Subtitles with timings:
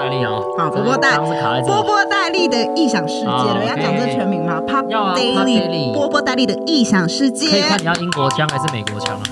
[0.00, 1.18] 戴利哦，好波波戴
[1.66, 9.22] 波波戴利的异想世界要讲这全名吗？Pop 要啊 Pop Daily，Daily 波波戴利的异想世界可以，看你要英国腔还是美国腔啊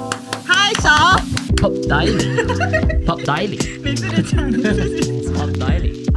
[0.46, 0.89] 嗨手
[1.57, 3.51] ，？Pop Daily，Pop 己讲，
[3.83, 5.49] 你自己讲。
[5.54, 6.08] Daily。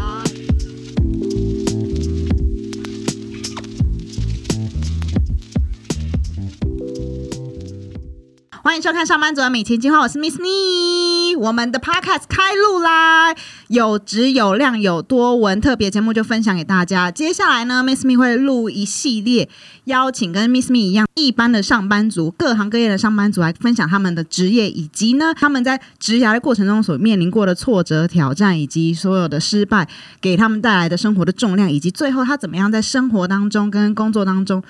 [8.72, 11.38] 欢迎收看《上班族的米奇计划》，我是 Miss Me。
[11.38, 13.36] 我们的 Podcast 开录啦，
[13.68, 17.12] 有质有量有多文特别节目就分享给大家。
[17.12, 19.50] 接下来呢，Miss Me 会录一系列
[19.84, 29.90] 邀请跟 Miss Me 一样一般的上班族，各行各业的上班族来分享他们的职业，以及呢他们在职涯的过程中所面临过的挫折、挑战，以及所有的失败
[30.22, 34.64] 给他们带来的生活的重量，以及最后他怎么样在生活当中跟工作当中。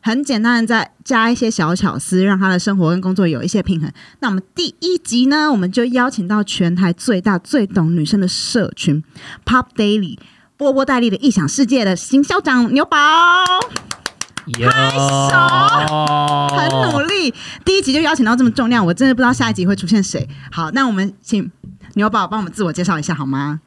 [0.00, 3.90] 很简单的再加一些小巧思，让他的生活跟工作有一些平衡。
[4.20, 9.02] 那我们第一集呢，我们就邀请到全台最大、最懂女生的社群
[9.44, 10.18] Pop Daily
[10.56, 12.96] 波波戴利的异想世界的行校长牛宝，
[14.46, 17.34] 拍手，很努力。
[17.64, 20.28] 第一集就邀请到这么重量，我真的不知道下一集会出现谁。
[20.50, 21.50] 好，那我们请
[21.94, 23.60] 牛宝帮我们自我介绍一下好吗？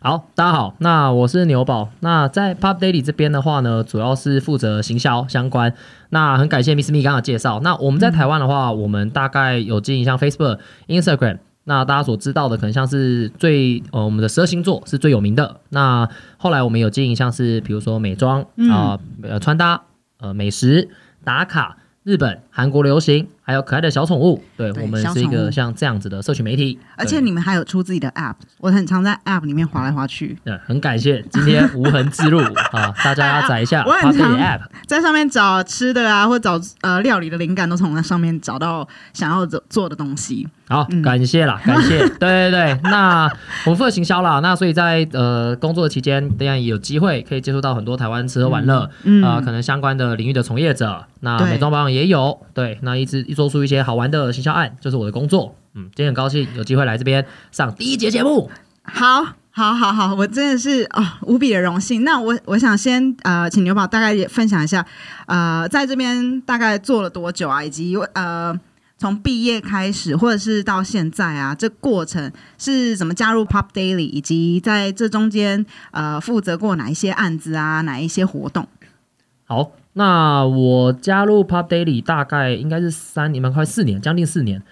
[0.00, 1.88] 好，大家好，那我是牛宝。
[1.98, 5.74] 那在 Pop Daily 这边的话呢，主要是负责行销相关。
[6.10, 7.58] 那很感谢 Miss Me 刚刚的介绍。
[7.64, 11.38] 那我们在台湾的话，我们大概有经营像 Facebook、Instagram。
[11.64, 15.56] 那大家所知道的，可能像是最呃我们的十二星座是最有名的。
[15.70, 19.82] 那后来我们有经营像是比如说美妆啊、呃穿搭、
[20.20, 20.88] 呃美食
[21.24, 24.44] 打卡、日本、韩国流行，还有可爱的小宠物。
[24.58, 26.78] 对对我们是一个像这样子的社群媒体。
[26.98, 30.36] 而且你们还有出自己的 App，我很常在 App 里面滑来滑去。
[30.44, 32.38] 嗯，很感谢今天无痕之路
[32.72, 34.60] 啊，大家要载一下 我很 Pop 常 Daily App。
[34.86, 40.46] 在上面找吃的啊，或找呃料理的灵感，都从那上面找到想要做做的东西。
[40.68, 42.06] 好，嗯感谢啦， 感谢。
[42.18, 43.24] 对对对，那
[43.64, 55.54] 我们负责行销啦，那所以在呃工作的期间，当然也有机会可以接触到很多台湾吃喝玩乐，嗯啊，可能相关的领域的从业者，那美妆保养也有，对，那一直一做出一些好玩的行销案，就是我的工作。
[55.74, 58.50] 嗯，今天很高兴有机会来这边上第一节节目。
[58.82, 62.02] 好，好，好，好，我真的是哦无比的荣幸。
[62.02, 64.84] 那我我想先呃，请牛宝大概也分享一下，
[65.26, 68.58] 呃，在这边大概做了多久啊，以及呃。
[69.00, 78.66] 从毕业开始，或者是到现在啊，这过程是怎么加入 Pop Daily，以及在这中间呃负责过哪一些案子啊，哪一些活动？
[79.44, 84.62] 好，那我加入 Pop Daily 大概应该是三年，蛮快四年，将近四年。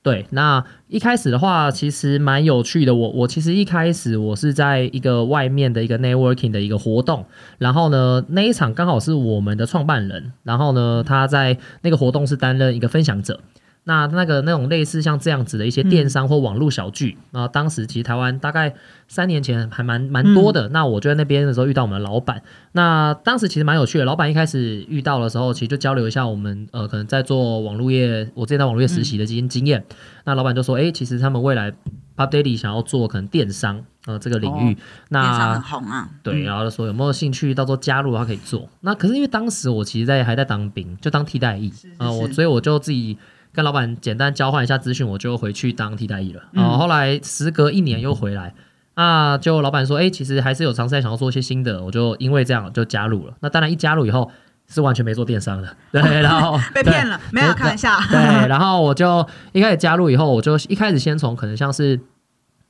[0.00, 2.94] 对，那一开始的话，其实蛮有趣的。
[2.94, 7.26] 我我其实一开始我是在一个外面的一个 networking 的一个活动，
[7.58, 13.40] 然后呢，那一场刚好是我们的创办人，然后呢，他在那个活动是担任一个分享者。
[13.84, 18.74] 那那个那种类似像这样子的一些电商或网络小聚，那、当时其实台湾大概
[19.08, 20.68] 三年前还蛮蛮多的。
[20.68, 22.42] 那我就在那边的时候遇到我们的老板，
[22.72, 24.04] 那当时其实蛮有趣的。
[24.04, 29.84] 老板一开始遇到的时候，其实就交流一下我们呃可能在做网络业，我之前在网络业实习的经经验。
[30.24, 31.72] 那老板就说，哎、其实他们未来
[32.16, 34.76] Pub Daily 想要做可能电商呃这个领域，
[35.08, 38.68] 那红啊，对，然后就说有没有兴趣，到时候加入，他可以做。
[38.82, 43.16] 那可是因为当时我其实在还在当兵，就当替代役啊、呃我所以我就自己
[43.52, 46.42] 跟老板简单交换一下资讯，我就回去当替代役了。
[46.52, 48.54] 嗯然后后来时隔一年又回来，
[48.94, 53.34] 那，就老板说，哎、其实还是有尝试在想要做一些新的，我就因为这样就加入了。
[53.40, 54.30] 那当然一加入以后
[54.68, 57.96] 是完全没做电商的， 对，然后被骗了，没有开玩笑。
[58.10, 58.18] 对，
[58.48, 62.00] 然后我就一开始加入以后，我就一开始先从可能像是。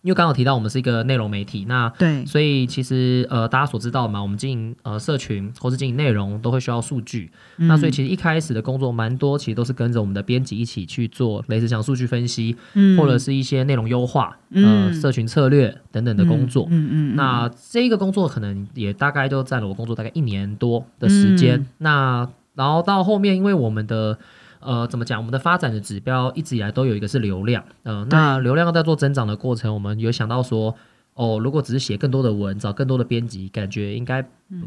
[0.02, 7.30] 因为刚刚有提到我们是一个内容媒体，那对，所以其实呃，大家所知道嘛，我们经营呃社群或是经营内容都会需要数据。
[7.58, 7.68] 嗯。
[7.68, 12.96] 那所以其实一开始的工作蛮多，其实都是跟着我们的编辑一起去做类似像数据分析，嗯。
[12.96, 14.86] 或者是一些内容优化、嗯。
[14.86, 16.66] 呃社群策略等等的工作。
[16.70, 16.88] 嗯。
[16.90, 17.12] 嗯。
[17.12, 21.58] 嗯，那这个工作可能也大概就占了我工作大概一年多的时间。
[21.58, 21.66] 嗯。
[21.78, 24.18] 那然后到后面，因为我们的
[24.60, 30.75] 呃怎么讲，我们的发展的指标一直以来都有一个是流量，呃，那流量在做增长的过程，我们有想到说。
[31.15, 34.24] 哦，如果只是写更多的文，找更多的编辑，感觉应该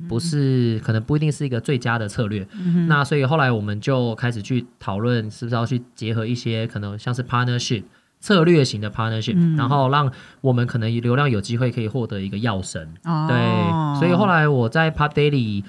[0.07, 2.45] 不是，可能不一定是一个最佳的策略。
[2.87, 7.83] 那所以后来我们就开始去讨论，是不是要去结合一些可能像是 partnership
[8.19, 10.11] 策略型的 partnership，、然后让
[10.41, 12.87] 我们可能流量有机会可以获得一个药神。
[13.05, 15.63] 哦对，所以后来我在 Pop Daily，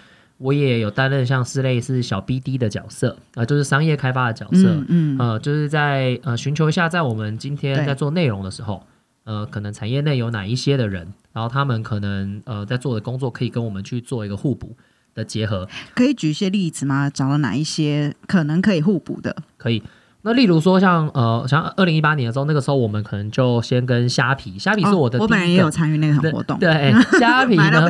[0.44, 8.86] 我也有担任像是类似小 BD 的角色，啊、就是商业开发的角色，嗯嗯呃，就是在呃寻求一下，在我们今天在做内容的时候，
[9.24, 14.76] 呃，可能产业内有哪一些的人，然后他们可能呃在做的工作可以跟我们去做一个互补
[15.14, 17.08] 的结合，可以举一些例子吗？
[17.08, 19.34] 找了哪一些可能可以互补的？
[19.56, 19.82] 可以。
[20.24, 27.86] 那例如说像呃，像二零一八年的时候，那个时候我们可能就先跟虾皮，虾皮是我的、哦我本人也有参与那个活动，对 虾皮呢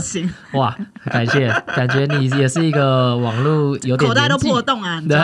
[0.55, 0.77] 哇，
[1.07, 5.01] 感谢，感觉你也是一个网络有点口袋都破洞啊？
[5.09, 5.17] 对，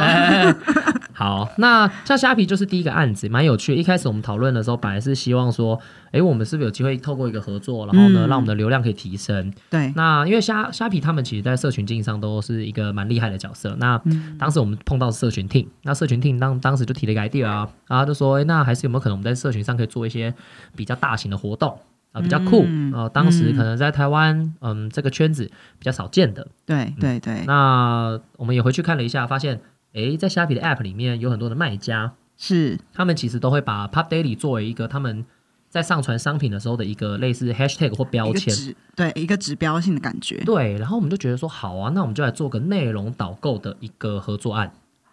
[1.20, 3.74] 好，那像虾皮就是第一个案子，蛮有趣。
[3.74, 5.78] 一开始我们讨论的时候，本来是希望说，
[6.12, 9.52] 诶，我们是不是有机会透过一个合作，然后呢，嗯让我们的流量可以提升？
[9.68, 13.76] 对，那因为虾虾皮他们其实在社群经营上都是一个蛮厉害的角色。
[13.78, 20.32] 那嗯当时我们碰到社群 team，那社群 team 当当时就提了一个 idea 啊，然后就说，诶，那还是有没有可能我们在社群上可以做一些
[20.74, 21.78] 比较大型的活动？
[22.12, 25.44] 啊，比较酷，嗯呃，当时嗯可能在台湾，嗯，这个圈子
[25.78, 29.60] 比较少见的，对对对，那我们也回去看了一下，发现，
[29.92, 35.24] 诶，在虾皮的 App 里面有很多的卖家，是他们其实都会把 Pop Daily 作为一个他们
[35.68, 38.34] 在上传商品的时候的一个类似 Hashtag 或标签。
[38.34, 44.72] 一个指对一个指标性的感觉对，然后我们就觉得说，好啊，那我们就来做个内容导购的一个合作案。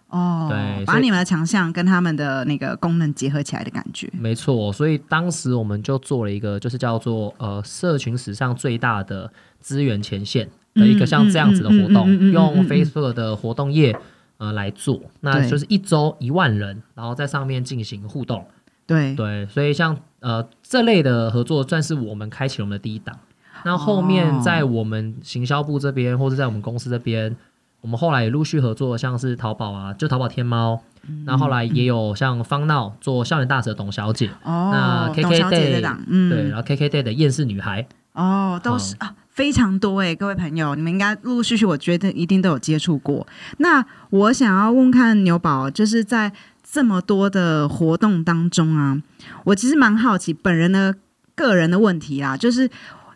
[0.10, 9.30] 哦对，所以把你们的强项跟他们的那个功能结合起来的感觉，没错，所以当时我们就做了一个，就是叫做呃社群史上最大的
[9.60, 13.94] 资源前线的一个像这样子的活嗯嗯嗯嗯嗯动，嗯用嗯 Facebook 的活动页
[14.38, 18.46] 呃来做，那就是一周一万人，然后在上面进行互动。
[18.86, 19.16] 对。
[19.16, 23.18] 对，所以像呃这类的合作，算是我们开启了我们的第一档。
[23.66, 24.42] 那后面哦。
[24.44, 27.36] 在我们行销部这边，或者在我们公司这边，
[27.82, 30.82] 我们后来也陆续合作，像是淘宝啊，就淘宝天猫。
[31.08, 31.24] 嗯。
[31.26, 38.78] 那后来也有像方闹做校园大使的董小姐，哦那，KK 小姐 Day 这档，嗯，对，然后 KK Day 的厌世女孩，哦，都。
[38.78, 43.28] 是、啊，非常多哎，各位朋友，你们应该陆陆续续，我觉得一定都有接触过。
[43.60, 49.00] 那我想要问看牛宝，就是在这么多的活动当中啊，
[49.44, 50.96] 我其实蛮好奇本人的
[51.36, 52.64] 个人的问题啦，就是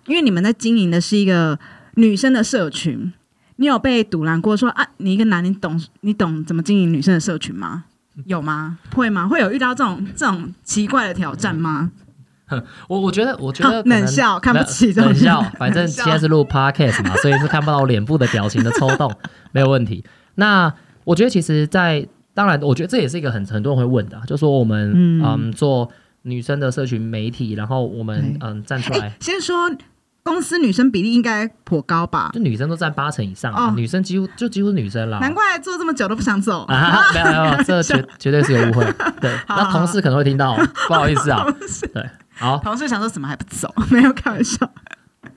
[0.05, 1.57] 因为你们在经营的是一个
[1.95, 3.11] 女生的社群，
[3.55, 7.85] 你有被堵拦过说啊，你一个男，你懂你懂怎么经营女生的社群吗？
[8.25, 8.77] 有吗？
[8.93, 9.27] 会吗？
[9.27, 11.89] 会有遇到这种这种奇怪的挑战吗？
[12.89, 19.13] 我我觉得我觉得能 冷笑看不起冷笑，反正冷笑现在是录 podcast 嘛，所以是看不到我脸部的表情的抽动，
[19.51, 20.03] 没有问题。
[20.35, 25.89] 那我觉得其实在，当然，我觉得这也是一个很很多人会问的啊，就说我们嗯嗯做
[26.23, 29.13] 女生的社群媒体，然后我们嗯站出哎、来。
[29.19, 29.55] 先说
[30.23, 32.29] 公司女生比例应该颇高吧？
[32.33, 35.17] 就女生都占八成以上女生几乎就几乎是女生啦。
[35.17, 36.61] 难怪做这么久都不想走。
[36.65, 38.85] 啊，没有没有，这绝绝对是有误会。
[39.19, 40.55] 对，好那同事可能会听到，
[40.87, 41.43] 不好意思啊。
[41.91, 42.07] 对，
[42.41, 43.71] 好，同事想说怎么还不走？
[43.91, 44.67] 没有开玩笑。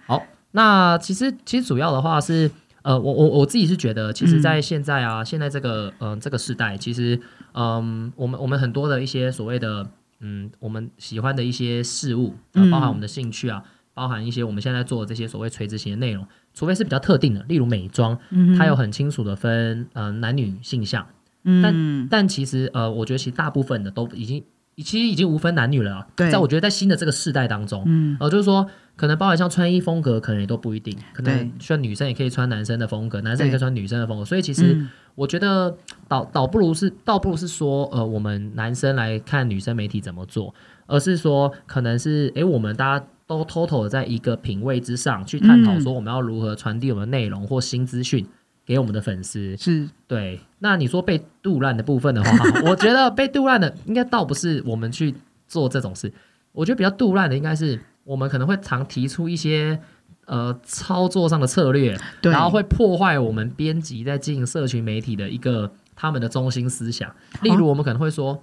[0.06, 7.20] 好，那其实其实主要的话是，呃，我我我自己是觉得，其实，在现在啊，现在这个嗯、呃这个时代，其实
[7.52, 9.86] 嗯、我们我们很多的一些所谓的
[10.20, 12.34] 嗯我们喜欢的一些事物，
[12.72, 13.62] 包含我们的兴趣啊，
[13.92, 21.06] 包含一些我们现在做的这些所谓垂直型的内容，除非是比较特定的，例如美妆，嗯它有很清楚的分呃男女性向，
[21.42, 24.42] 嗯，但其实呃，我觉得其实大部分的都已经。
[24.82, 26.30] 其实已经无分男女了啊，对。
[26.30, 28.16] 在我觉得在新的这个世代当中，嗯。
[28.18, 28.66] 呃，就是说，
[28.96, 31.34] 可能包含像穿衣风格，可能也都不一定，可对。
[31.34, 34.88] 能像女生也可以穿男生的风格，男生也可以穿女生的风格，所以其实嗯。
[35.14, 35.76] 我觉得
[36.08, 40.52] 倒倒不如是倒不如是说，呃，我们男生来看女生媒体怎么做，
[40.86, 45.80] 而是说可能是诶，我们大家都 total 的在一个品味之上去探讨嗯。
[45.80, 48.26] 说我们要如何传递我们的内容或新资讯
[48.64, 49.56] 给我们的粉丝。
[49.56, 52.30] 是对，那你说被杜烂的部分的话，
[52.68, 55.14] 我觉得被杜烂的应该倒不是我们去
[55.46, 56.12] 做这种事，
[56.52, 59.78] 我觉得比较杜烂的应该是我们可能会常提出一些
[60.26, 67.14] 呃操作上的策略，然后会破坏我们编辑在经营社群媒体的一个他们的中心思想。
[67.42, 68.42] 例如，我们可能会说，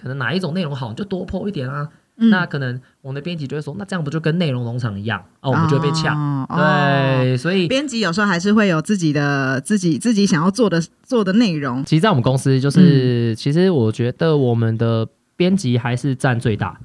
[0.00, 1.88] 可能哪一种内容好，你就多 po 一点啊。
[2.18, 5.50] 嗯那可能我们的编辑就会说，那这样不就跟内容农场一样啊？
[5.50, 6.16] 我们就会被呛。
[6.16, 11.84] 哦哦对，所以编辑有时候还是会有自己的自己自己想要做的做的内容。
[11.84, 15.06] 其实，在我们公司，嗯就是、其实我觉得我们的
[15.36, 16.78] 编辑还是占最大。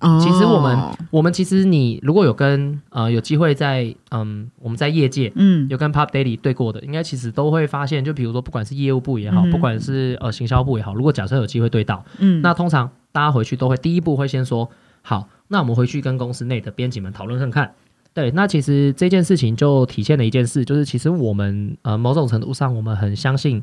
[0.00, 0.78] 哦，其实我们
[1.10, 5.68] 我们其实你如果有跟呃有机会在嗯我们在业界嗯。
[5.68, 9.50] 有跟 Pop Daily 对过的，应该其实都会发现，就比如说不管是业务部也好，嗯。
[9.50, 12.40] 不管是呃行销部也好，如果假设有机会对到，嗯。
[12.42, 14.68] 那通常大家回去都会第一步会先说
[15.02, 17.72] 好，那我们回去跟公司内的编辑们讨论看看。
[18.12, 23.62] 对，那其实这件事情就体现了一件事，就是其实我们呃某种程度上，我们很相信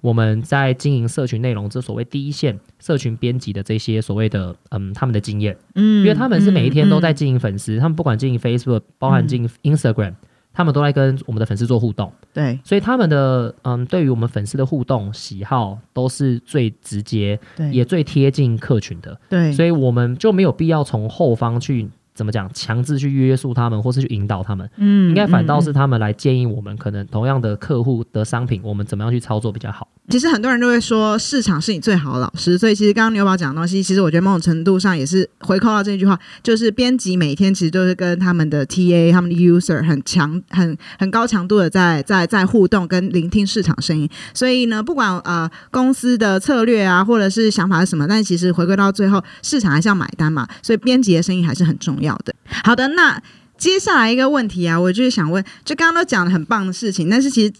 [0.00, 7.14] 我们在经营社群内容这所谓第一线社群编辑的这些所谓的嗯他们的经验，嗯因为他们是每一天都在嗯。
[7.20, 10.14] 经营粉丝，他们不管经营 Facebook，包含经营 Instagram，、
[10.54, 12.58] 他们都在跟我们的粉丝做互动，对。
[12.64, 17.70] 所以他们的嗯对于我们粉丝的互动喜好都是最直接，对。
[17.70, 19.20] 也最贴近客群的。
[19.28, 21.90] 对，所以我们就没有必要从后方去
[22.20, 29.88] 怎么讲强制去约束他们，或是去引导他们，嗯应该反倒是他们来建议我们，可能同样的客户的商品，我们怎么样去操作比较好。
[30.10, 44.06] 其实很多人都会说市场是你最好的老师，所以其实刚刚牛宝讲的东西，其实我觉得某种程度上也是回扣到这句话，就是编辑每天其实都是跟他们的 TA、他们的 user 很强、很很高强度的在在在互动跟聆听市场声音。
[44.34, 52.34] 所以呢，不管呃公司的策略啊，或者是想法是什么，但其实回归到最后，市场还是要买单嘛，所以编辑的声音还是很重要的。
[52.64, 53.22] 好的，那
[53.56, 57.52] 接下来一个问题啊，我就是想问，就刚刚都讲了很棒的事情，但是其实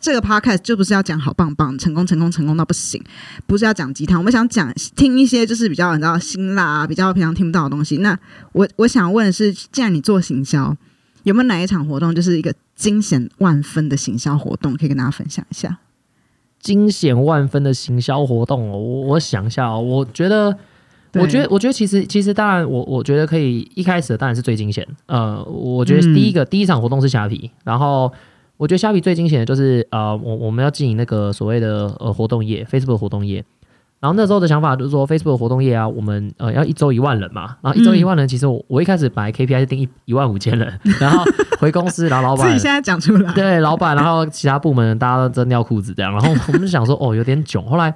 [0.00, 3.02] 这个 podcast 就不是要讲好棒棒、成功、成功、成功到不行，
[3.46, 7.98] 不是要讲鸡汤，我们想讲听一些就是比较你知道辛辣、啊、比较平常听不到的东西。
[7.98, 8.16] 那
[8.52, 10.76] 我我想问的是，既然你做行销，
[11.24, 15.78] 有没有哪一场活动就是一个惊险万分的行销活动，可以跟大家分享一下？
[16.60, 20.56] 惊险万分的行销活动，我我想一下哦，我觉得。
[21.16, 21.22] 对。
[21.22, 24.86] 我觉得，我觉得其实其实当然我，我觉得可以一开始的当然是最惊险。
[25.06, 28.12] 呃，我觉得嗯第一个、第一场活动是虾皮，然后
[28.56, 33.44] 我觉得虾皮最惊险的就是呃，我我们要经营那个所谓的呃活动页，Facebook 活动页。
[33.98, 37.98] 然后那时候的想法就是说，Facebook 活动页啊，我们呃要一周一万人嘛，然后一周嗯。
[37.98, 41.24] 一万人，其实我我一开始本来 KPI 是定一一万五千人， 然后
[41.58, 47.64] 回公司，然后老板自己现在讲出来，对老板，然后其他部门大家都真尿裤子这样，然后我们就想说，哦，有点囧。
[47.64, 47.92] 后来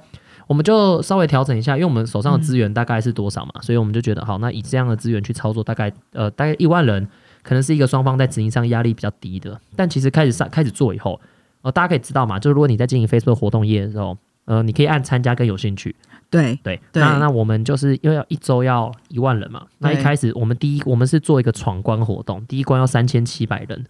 [0.51, 7.07] 我们就稍微调整一下，因为我们手上的资源大概是多少嘛，所以我们就觉得好，那以这样的资源去操作，大概呃大概一万人，
[7.41, 9.57] 可能是一个双方在执行上压力比较低的。
[9.77, 11.17] 但其实开始上开始做以后，
[11.61, 15.95] 呃，大家可以知道嘛，就是如果你在经营 Facebook 活动页的时候，呃，你可以按参加跟有兴趣。
[16.29, 23.85] 对对，对那那我们就是因为要一周要一万人嘛，那一开始我们第一我们是做一个闯关活动，第一关要三千七百人。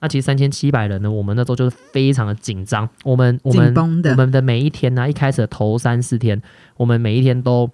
[0.00, 6.40] 那其实三千七百人呢，我们那时候就是非常的紧张，我们我们的我们的每一天呢、一开始的头三四天，
[6.76, 7.70] 我们每一天都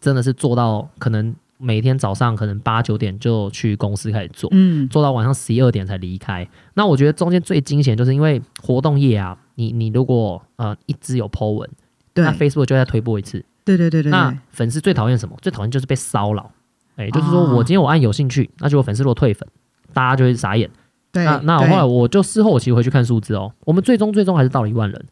[0.00, 6.46] 真的是做到可能每天早上可能八九点就去公司开始做，嗯，做到晚上十一二点才离开。
[6.74, 11.70] 那我觉得中间最惊险就是因为活动页啊，你你如果呃一直有 po 文，
[12.12, 13.44] 对那 Facebook 就会再推播一次。
[13.64, 15.34] 对对对对那，粉丝最讨厌什么？
[15.40, 16.50] 最讨厌就是被骚扰。
[16.96, 19.48] 哎、就是说哦我今天我按有兴趣，那结果粉丝如果退粉，
[19.92, 20.68] 大家就会傻眼。
[21.14, 25.04] 对那那对后来我就事后我其实回去看数字哦，我们最终最终还是到了一万人，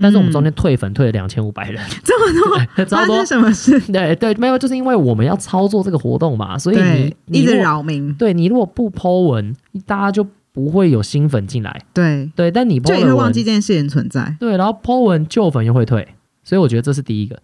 [0.00, 3.26] 但是我们中间退粉退了两千五百人，嗯 这么多， 发生。
[3.26, 3.80] 什么事？
[3.90, 9.54] 对对，没有，就是因为我们要操作这个活动嘛，所以对你，一直你如果扰民，对你如果不 Po 文，
[9.86, 11.82] 大家就不会有新粉进来。
[11.92, 14.36] 对，对，但你就也会忘记这件事情存在。
[14.38, 16.06] 对，然后 Po 文旧粉又会退，
[16.44, 17.34] 所以我觉得这是第一个。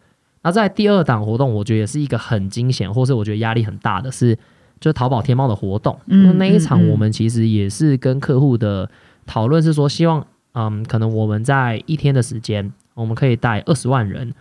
[0.43, 4.37] 然后在第二档活动，我觉得也是一个很惊险，或是我觉得压力很大的是，
[4.85, 5.99] 就是淘宝天猫的活动。
[6.09, 8.91] 嗯那一场我们其实也是跟客户的
[9.25, 14.35] 讨论是说，希望嗯，可能我们在一天的时间，我们可以带二十万人，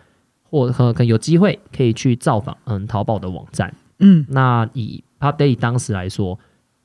[0.43, 3.73] 或可可能有机会可以去造访嗯淘宝的网站。
[4.00, 6.38] 嗯，那以 Pub Day 当时来说，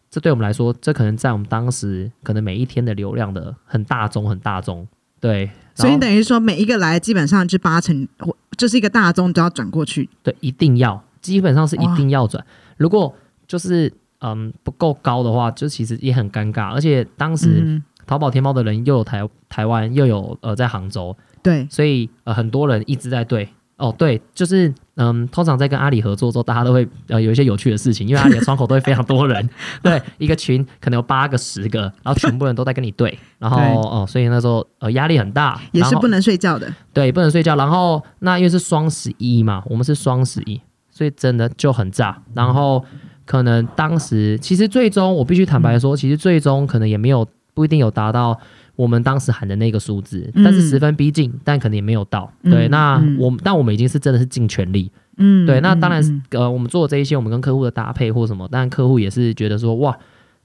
[0.09, 4.87] 这对我们来说，这可能在我们当时可能每一天的流量的很大宗很大宗。
[5.19, 10.09] 对，所以等于说每一个来基本上就八成，或就是一个大宗都要转过去。
[10.23, 12.47] 对，一定要，基本上是一定要转。
[12.77, 13.13] 如果
[13.49, 16.73] 就是嗯不够高的话，就其实也很尴尬。
[16.73, 23.49] 而且当时嗯，淘宝天猫的人又有台台湾，又有呃在杭州，对，所以呃很多人一直在对。
[23.79, 29.49] 哦，对，就是嗯，通常在跟阿里合作之后，大家都会呃有一些有趣的事情，因为 阿里的窗口都会非常多人，
[29.85, 36.69] 对，一个群可能有八个、十个，然后全部人都在跟你对， 然后对哦、所以那时候呃压力很大，也是不能睡觉的。
[36.93, 37.55] 对，不能睡觉。
[37.55, 42.21] 然后那因为是双十一嘛，我们是双十一，所以真的就很炸。
[42.35, 42.85] 然后
[43.29, 48.39] 可能当时其实最终我必须坦白说，其实最终可能也没有不一定有达到
[48.75, 52.33] 我们当时喊的那个数字，嗯但是十分逼近，但可能也没有到。
[52.43, 54.91] 嗯对，那嗯我们但我们已经是真的是尽全力。
[55.19, 59.97] 嗯，对，那当然是嗯呃，我们做这一些，我们跟客户的搭配或什么，但客户也是觉得说哇。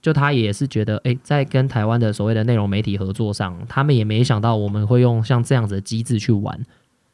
[0.02, 6.60] 就他也是觉得，诶，在跟台湾的所谓的内容媒体合作上，他们也没想到我们会用像这样子的机制去玩，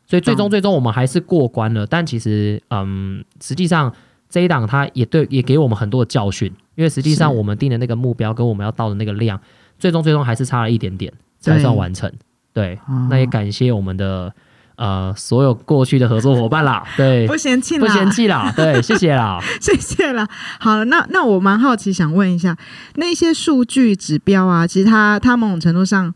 [0.07, 1.85] 所以最终最终我们还是过关了。
[1.85, 3.93] 但其实，嗯，实际上
[4.29, 9.39] 这一档它也对也给我们很多的教训，因为实际上我们定的那个目标跟我们要到的那个量，
[9.79, 12.11] 最终最终还是差了一点点才算完成。
[12.53, 14.33] 对，哦那也感谢我们的
[14.75, 19.39] 呃所有过去的合作伙伴啦， 对，不嫌弃啦，不嫌弃啦，对， 谢谢啦。
[19.59, 20.27] 谢谢啦。
[20.59, 22.57] 好了，那那我蛮好奇，想问一下，
[22.95, 26.13] 那些数据指标啊，其实它它某种程度上，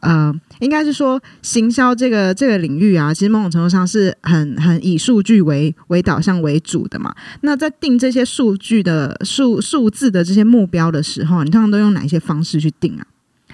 [0.00, 7.14] 呃，应该是说行销这个这个领域啊，其实某种程度上是很很以数据为为导向为主的嘛。
[7.42, 13.04] 那在定这些数据的数数字的这些目标的时候，你通常都用哪一些方式去定啊？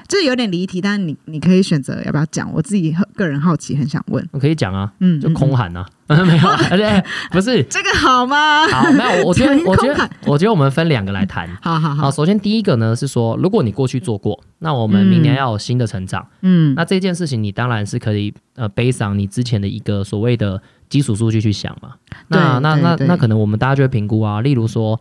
[0.08, 2.50] 这有点离题，但是你你可以选择要不要讲。
[2.50, 4.26] 我自己个人好奇，很想问。
[4.32, 7.62] 我可以讲啊，嗯，就空喊啊， 没有，而 且不是。
[7.64, 8.66] 这个好吗？
[8.68, 11.46] 好，没有，我觉得，我觉得， 我觉得我们分两个来谈。
[11.60, 21.90] 好，好好好，首先第一个呢是说，如果你过去做过，那我们明年要有新的成长，嗯，那这件事情你当然是可以呃背上你之前的一个所谓的基础数据去想嘛。
[22.28, 24.98] 那那那那可能我们大家就会评估啊，例如说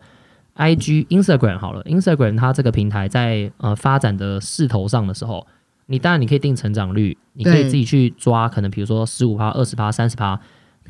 [0.58, 5.46] I G Instagram 好了，Instagram 它这个平台在呃发展的势头上的时候，
[5.86, 10.38] 你当然你可以定成长率，你可以自己去抓，可能比如说十五趴、二十趴、三十趴，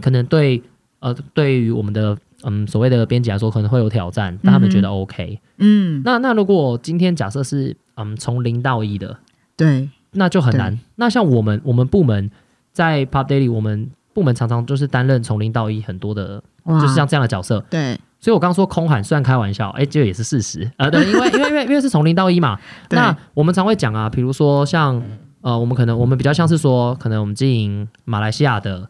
[0.00, 0.62] 可能对
[1.00, 5.38] 呃对于我们的嗯所谓的编辑来说可能会有挑战，但他们觉得 OK。
[5.58, 9.18] 嗯，那那如果今天假设是嗯从零到一的，
[9.54, 10.78] 对，那就很难。
[10.96, 12.30] 那像我们我们部门
[12.72, 17.60] 在 Pop Daily，我们部门常常就是担任从零到一很多的，就是像这样的角色。
[17.68, 20.90] 对所以我刚说空喊虽然开玩笑，哎、这也是事实啊、呃。
[20.90, 22.58] 对，因为因为因为因为是从零到一嘛。
[22.88, 25.02] 对那我们常会讲啊，比如说像
[25.40, 28.88] 呃，我们可能我们比较像是说，可能我们经营马来西亚的，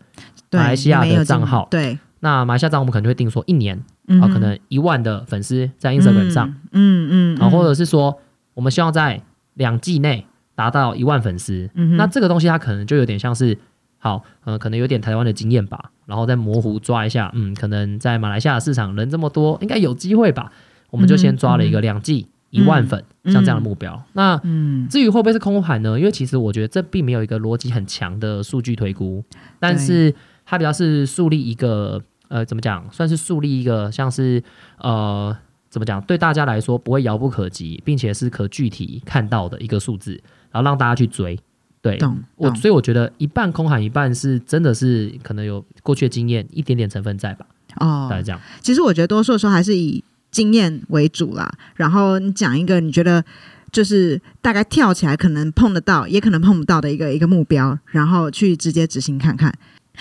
[0.48, 8.18] 对，马来西亚的账号对，那马来西亚账号我们可能就会定说一年啊、可能一万的粉丝在 Instagram 上，，嗯嗯，啊、或者者是说
[8.54, 9.20] 我们希望在
[9.52, 11.68] 两季内达到一万粉丝。
[11.74, 13.58] 嗯哼那这个东西它可能就有点像是，
[13.98, 20.50] 好，呃，可能有点台湾的经验吧，然后再模糊抓一下，嗯，可能在马来西亚市场人这么多，应该有机会吧？
[20.90, 24.02] 我们就先抓了一个两季一万粉，嗯像这样的目标。
[24.12, 25.98] 那嗯至于会不会是空盘呢？
[25.98, 29.24] 因为其实我觉得这并没有一个逻辑很强的数据推估，
[29.58, 30.14] 但是
[30.46, 34.42] 它比较是树立一个呃，怎么讲，算是树立一个像是
[34.78, 35.36] 呃。
[35.70, 36.00] 怎么讲？
[36.00, 40.12] 对大家来说不会遥不可及，并且是可具体看到的一个数字，
[40.50, 41.38] 然后让大家去追。
[41.80, 48.40] 对，懂我所以我觉得一半空喊，一半是真的是可能有过去的经验一点点成分在吧，哦大概这样。
[48.60, 51.50] 其实我觉得多数的时候还是以经验为主啦。
[51.76, 53.24] 然后你讲一个你觉得
[53.70, 59.52] 就是大概跳起来可能碰得到，也可能碰不到的一个一个目标，然后去直接执行看看。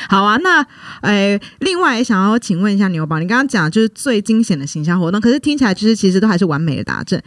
[0.09, 0.65] 好啊，那
[1.01, 7.21] 呃，另外也想要请问一下牛宝，你刚刚讲就是最惊险的形象活动，可是听起来就是其实都还是完美的达阵。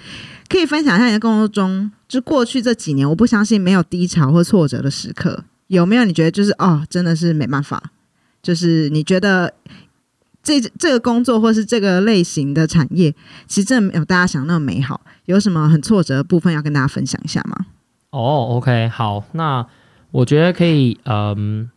[0.49, 6.05] 可以分享一下你的工作中，就过去这几年，我不相信没有低潮或挫折的时刻，有没有？
[6.05, 7.81] 你觉得就是哦，真的是没办法，
[8.43, 9.53] 就是你觉得
[10.43, 13.15] 这这个工作或是这个类型的产业，
[13.47, 15.01] 其实真的没有大家想那么美好。
[15.27, 17.67] 有什么很挫折的部分要跟大家分享一下吗？
[18.11, 19.65] 哦，OK，好，那
[20.11, 21.71] 我觉得可以，嗯，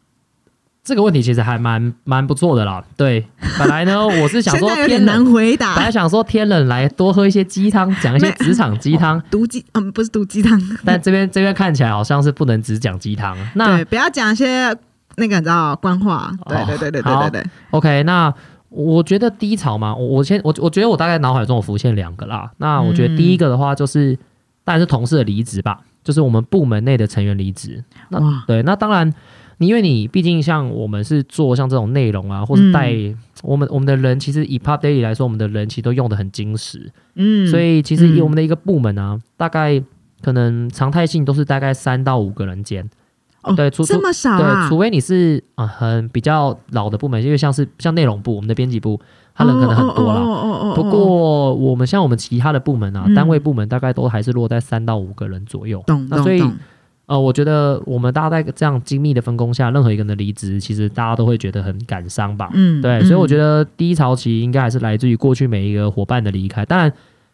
[0.83, 2.83] 这个问题其实还蛮蛮不错的啦。
[2.97, 3.25] 对，
[3.57, 5.75] 本来呢， 我是想现说天冷，回答。
[5.75, 13.37] 本来想说天冷来多喝一些鸡汤，讲一些职场鸡汤，毒鸡，嗯，不是毒鸡汤， 但这边这边看起来好像是不能只讲鸡汤。
[13.55, 14.75] 那对，不要讲一些
[15.15, 16.29] 那个你知道官话。
[16.47, 18.33] 对哦对对对对好对对，OK，那
[18.67, 22.51] 我觉得低潮嘛，我我先我我觉得我大概脑海中有浮现两个啦。
[22.57, 24.17] 那我觉得第一个的话就是，
[24.65, 27.81] 当然是同事的离职吧，就是我们部门内的成员离职。
[28.09, 29.13] 那哇，对，那当然，
[29.63, 32.93] 你因为你毕竟像我们是做像这种内容啊，或者带、
[33.41, 39.81] 我们我们的人，其实以 Pop Daily 来说，我们的人其实都用的很精实，嗯，所以其实以嗯我们的一个部门啊，大概
[40.21, 42.89] 可能常态性都是大概三到五个人间。
[43.41, 48.97] 哦对，这么少对，啊，除非你是啊、呃很比较老的部门，因为像是像内容部，我们的编辑部，
[49.35, 50.21] 他人可能很多啦。
[50.21, 55.83] 哦哦哦不过我们像我们其他的部门啊，嗯单位部门大概都还是落在三到五个人左右。
[55.85, 56.57] 懂那所以懂懂，
[57.13, 62.49] 呃，我觉得我们大家在这样精密的分工下，任何一个人的离职，其实大家都会觉得很感伤吧。
[62.55, 66.65] 嗯，对，所以我觉得得低潮期应该还是来自于过去每一个伙伴的离开。
[66.65, 66.91] 当然，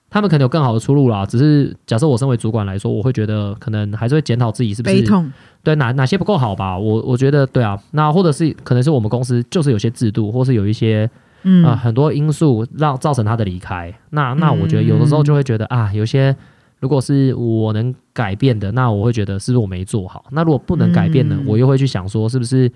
[0.10, 1.26] 他们可能有更好的出路啦。
[1.26, 5.32] 只是假设我身为主管来说，我会觉得可能还是会检讨自己是不是悲痛，
[5.64, 6.78] 对哪哪些不够好吧。
[6.78, 11.10] 我我觉得对啊，那或者是可能是我们公司就是有些制度，或是有一些
[11.44, 13.94] 嗯呃很多因素让造成他的离开。
[14.10, 16.36] 那那我觉得有的时候就会觉得啊，有些
[16.80, 20.26] 如果是我能改变的，那我会觉得是不是我没做好？
[20.32, 22.72] 那如果不能改变呢，嗯我又会去想说是不是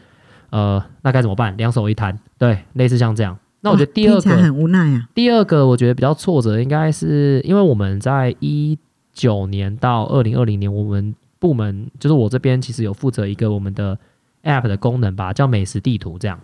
[0.49, 1.55] 呃那该怎么办？
[1.57, 3.37] 两手一摊，对，类似像这样。
[3.61, 8.77] 那我觉得第二个很无奈啊，第二个我觉得比较挫折，应该是因为我们在一
[9.13, 13.97] 九年到二零二零年，我们部门就是我这边其实有负责一个我们的
[14.43, 16.37] App 的功能吧，叫美食地图这样。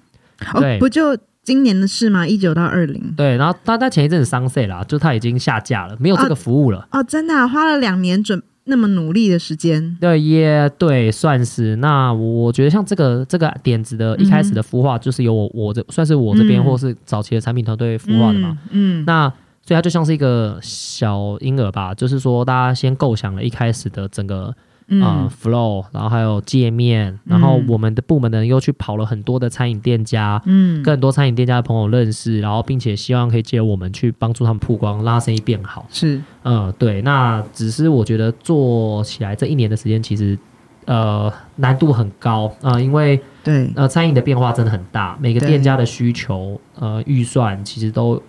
[0.54, 1.17] 哦对，不就
[1.49, 2.27] 今年的事吗？
[2.27, 6.88] 一九到二零，对，然后他他前一阵子上 s 啦，就他已经下架了，没有这个服务了。
[6.91, 11.75] 哦，真的啊、花了两年准那么努力的时间，对，也对，算是。
[11.77, 18.55] 那我觉得像这个这个点子的一开始的孵化，就是由我我这算是我这边、嗯或是早期的产品团队孵化的嘛。
[18.69, 19.27] 嗯，嗯，那
[19.65, 24.53] 所以它就像是一个小婴儿吧，就是说大家先构想了一开始的整个
[24.89, 35.86] 嗯呃 flow，然后还有界面，然后嗯我们的部门呢又去跑了很多的餐饮店家，嗯跟很多餐饮店家的朋友认识，然后并且希望可以借我们去帮助他们曝光，拉生意变好。
[35.89, 40.38] 是嗯，对，那只是我觉得做起来这一年的时间，其实
[40.86, 48.21] 呃难度很高啊、呃因为对呃餐饮的变化真的很大，每个店家的需求呃预算其实都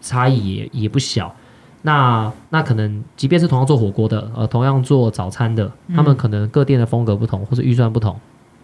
[0.00, 1.34] 差异也也不小。
[1.88, 8.14] 那那可能即便是同样做火锅的，呃，同样做早餐的，他们嗯可能各店的风格不同，或者预算不同。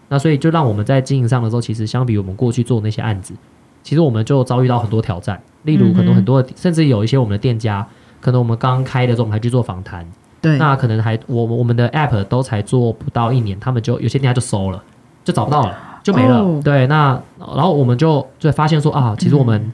[0.09, 3.33] 那所以就让我们在经营上的时候，其实相比我们过去做那些案子，
[3.81, 5.41] 其实我们就遭遇到很多挑战。
[5.63, 7.83] 例如，可能很多甚至有一些我们的店家，
[8.21, 10.05] 可能我们刚开的时候，我们还去做访谈，
[10.39, 14.83] 对那可能还我我们的 app 都才做不到一年，他们就有些店家就收了，
[15.23, 16.43] 就找不到了，就没了。
[16.43, 19.73] 哦对，那然后我们就就发现说啊，其实我们、嗯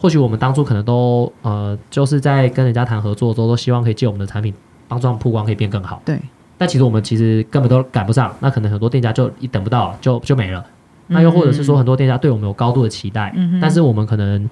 [0.00, 4.54] 或许我们当初可能都呃，就是在跟人家谈合作的时候，都希望可以借我们的产品
[4.88, 6.00] 帮助他们曝光可以变更好。
[6.06, 6.18] 对，
[6.56, 10.64] 但其实我们其实根本都赶不上，那可能很多店家就一等不到就就没了。
[11.08, 14.48] 那又或者是说，很多店家对我们有高度的期待，嗯但是我们可能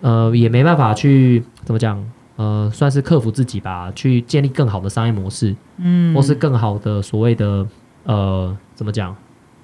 [0.00, 2.02] 呃也没办法去怎么讲，
[2.36, 7.66] 呃，算是克服自己吧，去建立更好的商业模式，嗯或是更好的所谓的
[8.04, 9.14] 呃怎么讲，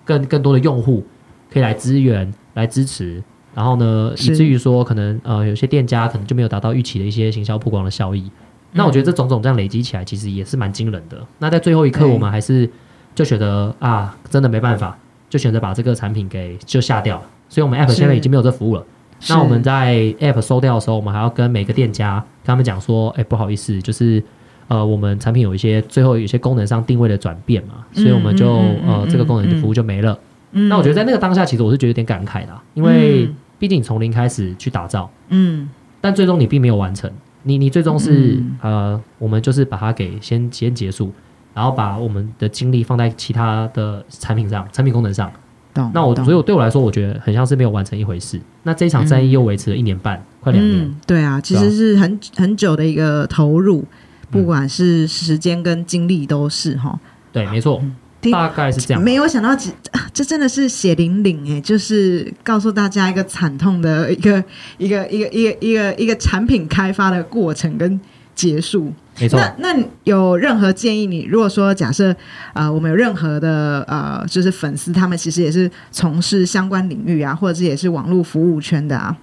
[0.05, 1.05] 更更多的用户
[1.51, 3.23] 可以来支援来支持，
[3.55, 8.31] 然后呢，以至于说可能呃有些店家可能就没有达到预期的一些行销曝光的效益。
[8.73, 11.19] 那我觉得这种种这样累积起来，其实也是蛮惊人的。
[11.39, 12.69] 那在最后一刻，我们还是
[13.15, 14.97] 就觉得啊，真的没办法，
[15.31, 17.23] 就选择把这个产品给就下掉了。
[17.49, 18.85] 所以我们 App 是现在已经没有这服务了。
[19.29, 24.23] 那我们在 App 收掉的时候，我们还要跟每个店家跟他们讲说，哎、不好意思，就是
[24.69, 28.47] 呃，我们产品有一些最后有一些功能上定位的转变嘛，所以我们就、
[28.87, 30.17] 呃这个功能的服务就没了。
[30.51, 33.35] 那我觉得在那个当下，其实我是觉得有点感慨的啊、因为嗯。
[33.59, 35.69] 毕竟从零开始去打造，嗯。
[36.01, 37.11] 但最终你并没有完成，
[37.43, 38.57] 你你最终是、嗯。
[38.63, 41.13] 呃，我们就是把它给先先结束，
[41.53, 45.29] 然后把我们的精力放在其他的产品上、产品功能上。
[45.75, 48.41] 懂那我所以我对我来说，我觉得很像是没有完成一回事。
[48.63, 50.83] 那这一场战役又维持了一年半，快两年。
[50.85, 53.85] 嗯，对啊，其实是很很久的一个投入，
[54.31, 56.99] 不嗯管是时间跟精力都是哈。
[57.33, 57.95] 对，没错，听
[58.33, 59.03] 大概是这样。
[59.03, 64.43] 没有想到这，啊 这真的是血淋淋哎，就是告诉大家一个惨痛的一个
[64.79, 68.01] 一个一个一个一个一个产品开发的过程跟
[68.35, 68.93] 结束。
[69.21, 71.25] 没错，那那有任何建议你？
[71.25, 72.15] 如果说假设
[72.53, 79.17] 呃，我们有任何的呃，就是粉丝，他们其实也是从事相关领域啊，或者是也是网络服务圈的啊。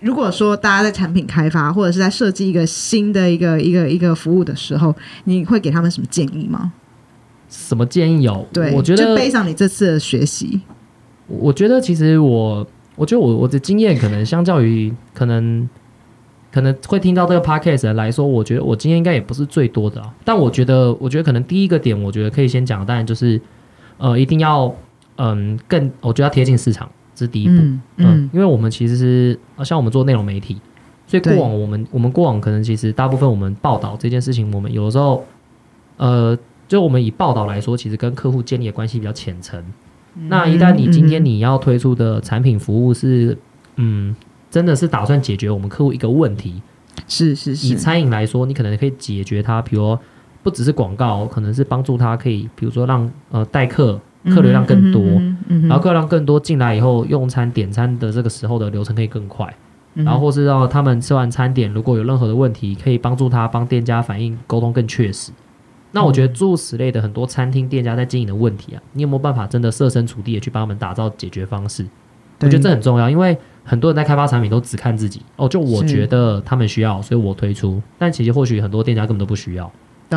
[0.00, 6.72] 如果说大家在产品开发或者是在设计一个新的一个一个一个服务的时候，你会给他们什么建议吗？
[7.56, 8.44] 什么建议有？
[8.52, 10.60] 对，我觉得就背上你这次的学习，
[11.28, 15.68] 我觉得其实我，我觉得我我的经验可能相较于可能
[16.52, 20.12] 可能会听到这个 podcast 来说，我觉得我经验应该也不是最多的啊。
[20.24, 23.40] 但我觉得，我觉得可能第一个点，我觉得可以先讲的，当然就是
[23.98, 24.74] 呃，一定要
[25.16, 27.54] 嗯更，我觉得要贴近市场，这是第一步。
[27.54, 30.60] 嗯嗯嗯，因为我们其实是呃像我们做内容媒体，
[31.06, 35.24] 所以过往我们我们过往可能其实大部分我们报道这件事情，我们有的时候
[35.96, 36.36] 呃，
[36.66, 39.62] 就我们以报道来说，其实跟客户建立的关系比较浅层。
[40.28, 43.36] 那一旦你今天嗯你要推出的产品服务是
[43.76, 44.14] 嗯，
[44.50, 46.62] 真的是打算解决我们客户一个问题，
[47.08, 47.66] 是是是。
[47.66, 49.98] 以，餐饮来说，你可能可以解决它，比如
[50.44, 55.02] 不只是广告，可能是帮助他可以，比如说让呃待客客流量更多。
[55.48, 59.52] 然后客流量更多进来以后，用餐点餐的这个时候的流程可以更快，
[59.94, 65.32] 嗯然后或是让他们吃完餐点，如果有任何的问题，可以帮助他帮店家反映沟通更确实。
[65.94, 71.86] 那我觉得诸如此类的很多餐厅店家在经营的问题啊，你有没有办法真的设身处地的去帮他们打造解决方式？
[72.40, 75.22] 我觉得这很重要，因为很多人在开发产品都只看自己。
[75.36, 79.70] 哦，就我觉得他们需要，所以我推出，但其实或许很多店家根本都不需要。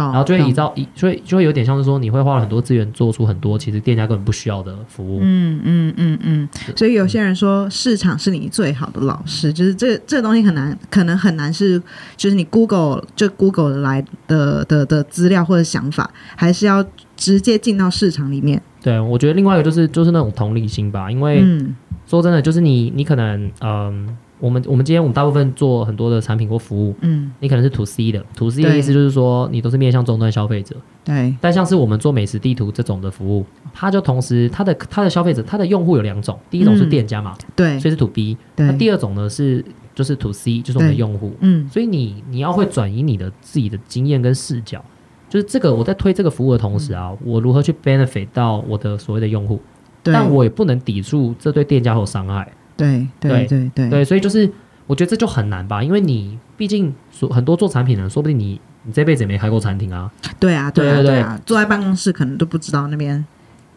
[0.06, 5.20] 然然后就会依照，以所以就会有点像是说，你会花了很多资源做出很多其实店家根本不需要的服务。
[5.22, 11.82] 嗯嗯嗯嗯，所以有些人说市场是你最好的老师，就是这这个东西很难，可能很难是，
[12.16, 18.62] 就是你 Google 就 Google 来的的的资料或者想法，还是要直接进到市场里面。
[18.82, 36.90] 对，我觉得另外一个就是就是那种同理心吧，因为嗯说真的，就是你你可能嗯，我们我们今天我们大部分做很多的产品或服务，嗯，你可能是 to C 的，to C 的意思就是说你都是面向终端消费者，对，但像是我们做美食地图这种的服务，它就同时它的它的消费者它的用户有两种，第一种是嗯。
[36.90, 37.80] 店家嘛，对。
[37.80, 39.64] 所以是 to B，那对，第二种呢是
[39.96, 41.34] 就是 to C，就是我们的用户。
[41.40, 41.68] 嗯。
[41.70, 44.84] 所以你你要会转移你的自己的经验跟视角，
[45.30, 49.60] 就是这个我在推这个服务的同时啊，我如何去 benefit 到我的所谓的用户，
[50.04, 52.48] 对，但我也不能抵触这对店家会有伤害。
[52.78, 54.50] 对对对对对，所以就是
[54.86, 60.10] 我觉得这就很难吧，因为你毕竟所很多做产品的人，说不定你你这辈子也没开过餐厅啊。
[60.40, 63.26] 对啊，对啊，对对对啊，坐在办公室可能都不知道那边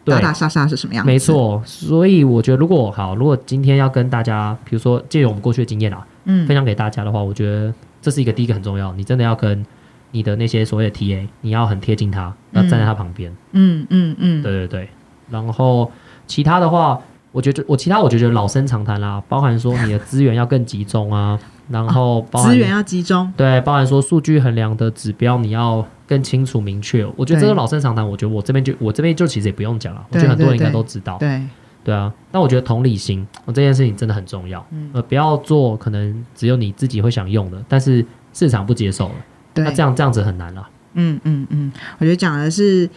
[0.05, 1.07] 打打杀杀是什么样子。
[1.07, 9.65] 没，错，所以我觉得如果好，如果今天要跟大家，比如说借由我们过去的经验啊，嗯分享给大家的话，我觉得这是一个第一个很重要，你真的要跟
[10.11, 13.31] 你的那些所谓的 TA，你要很贴近他，要站在他旁边。
[13.51, 14.89] 嗯嗯嗯，对对对，
[15.29, 15.91] 然后
[16.25, 16.99] 其他的话，
[17.31, 21.39] 我觉得我其他我就觉得老生常谈啦，包含说你的资源要更集中啊，
[21.69, 23.31] 然后包含资源要集中。
[23.37, 27.05] 对，包含说数据衡量的指标你要更清楚明确。
[27.15, 31.17] 我觉得这对个老生常谈，我觉得我这边就我这边就其实也不用讲了，我觉得很多人应该都知道。
[31.19, 31.41] 对，
[31.83, 34.65] 对啊，但我觉得同理心，哦这件事情真的很重要。
[34.71, 39.15] 嗯呃，不要做可能只有你自己会想用的，但是市场不接受了，
[39.55, 40.67] 那这样这样子很难了。
[40.93, 42.89] 嗯嗯嗯，我觉得讲的是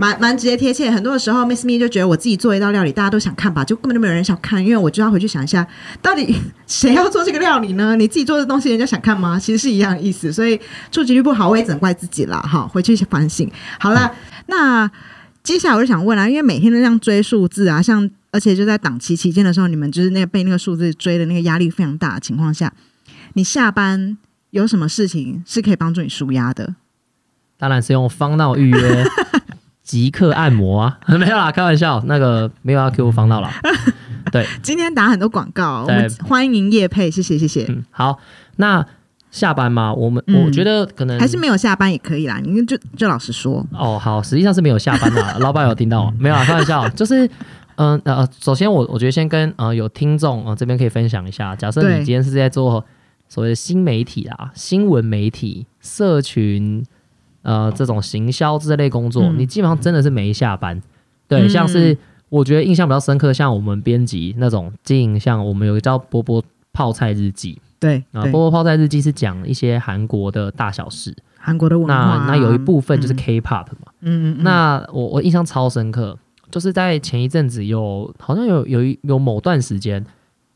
[0.00, 0.90] 蛮蛮直接贴切。
[0.90, 5.66] 很多的时候，Miss Me 就觉得我自己做一道料理，大家都想看吧，就根本就没有人想看，因为我就要回去想一下，
[6.00, 6.34] 到底
[6.66, 7.94] 谁要做这个料理呢？
[7.96, 9.38] 你自己做的东西，人家想看吗？
[9.38, 10.32] 其实是一样的意思。
[10.32, 10.58] 所以
[10.90, 12.40] 触及率不好，我也只能怪自己了。
[12.40, 13.46] 哈，回去反省。
[13.78, 14.10] 好了，
[14.46, 14.90] 那
[15.42, 22.72] 接下来我就想问啦，因为每天都这样追数字啊，像而且就在档期期间的时候，你们就是那个被那个数字追的那个压力非常大的情况下，
[23.34, 24.16] 你下班
[24.48, 26.76] 有什么事情是可以帮助你舒压的？
[27.58, 29.04] 当然是用方闹预约
[29.82, 33.52] 即刻按摩啊， 没有啦，开玩笑，那个没有要 Q 方闹啦。
[34.32, 37.66] 对，今天打很多广告，我们欢迎叶配，谢谢谢谢。
[37.68, 38.18] 嗯，好，
[38.56, 38.84] 那
[39.30, 46.12] 下班嘛，我们、嗯我觉得可能还是没有下班也可以啦，你就就老实说，哦，好，实际上是没有下班的， 老板有听到吗？
[46.18, 47.28] 没有啦，开玩笑，就是。
[47.76, 52.84] 嗯呃，首先我我觉得先跟呃有听众呃这边可以分享一下，假设你今天是在做
[53.26, 56.84] 所谓的新媒体啊、新闻媒体、社群
[57.42, 59.38] 呃这种行销这类工作，嗯。
[59.38, 60.80] 你基本上真的是没下班。
[61.28, 61.48] 对，嗯。
[61.48, 61.96] 像是
[62.28, 67.60] 我觉得印象比较深刻，像我们编辑那种经营，像我们有一个叫波波泡菜日记。
[67.78, 73.16] 对啊，波波泡菜日记是讲一些韩国的大小事，韩国的文化啊，那那有一部分就是嗯。
[73.16, 73.92] K-pop 嘛。
[74.00, 76.18] 嗯嗯嗯，那我我印象超深刻，
[76.50, 80.04] 就是在前一阵子有好像有有一有某段时间，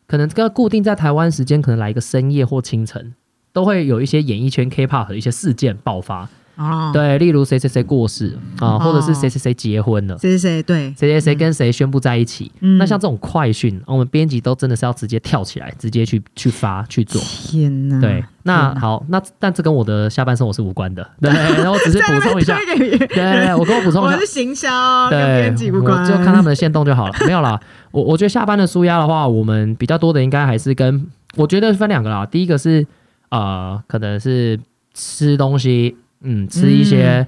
[0.06, 3.14] 可能这个固定在台湾时间，可能来一个深夜或清晨，
[3.54, 6.28] 都会有一些演艺圈 K-pop 的一些事件爆发。
[6.56, 10.16] 哦，对，例如谁谁谁过世啊，或者是谁谁谁结婚了。
[10.18, 12.50] 谁谁谁对，谁谁谁跟谁宣布在一起？
[12.60, 17.20] 嗯那像这种快讯，我们编辑都真的是要直接跳起来，直接去去发去做。
[17.20, 21.04] 天哪，对，那好，那但这跟我的下半生我是无关的。
[21.20, 22.58] 对，然后只是补充一下，
[23.08, 27.14] 对，我跟我补充一下我是，行销，跟对编辑，无我关，就看他们的线动就好了。
[27.26, 27.58] 没有啦，
[27.90, 32.24] 我我觉得下班的舒压的话，我们比较多的应该还是跟我觉得分两个啦。
[32.24, 32.86] 第一个是
[33.30, 34.58] 呃，可能是
[34.92, 37.26] 吃东西，嗯，吃一些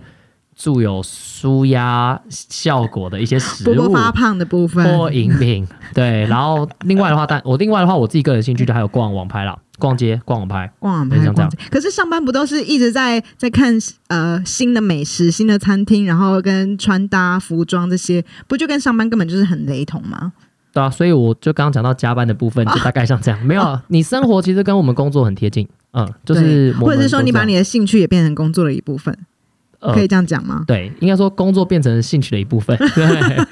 [0.55, 3.93] 具有舒压效果的一些食物。
[3.93, 11.53] 发胖的部分，或饮品， 对，然后另外的话，但我另外的话，我自己个人兴趣就还有逛网拍啦，逛街、逛网拍，逛网拍像这样。
[11.71, 13.75] 可是上班不都是一直在在看
[14.09, 20.33] 呃新的美食、新的餐厅，然后跟穿搭、服装这些，不就跟上班根本就是很雷同吗？
[20.73, 23.43] 对啊，所以我就刚刚讲到加班的部分，就大概像这样。
[23.45, 29.17] 没有啊，你生活其实跟我们工作很贴近，嗯，就是或者是说你把你你的兴趣也变成工作的一部分，
[29.79, 30.63] 呃可以这样讲吗？
[30.67, 33.47] 对，应该说工作变成兴趣的一部分， 对